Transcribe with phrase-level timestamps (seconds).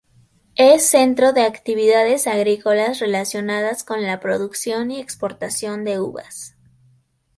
[0.55, 6.55] Es centro de actividades agrícolas relacionadas con la producción y exportación de uvas.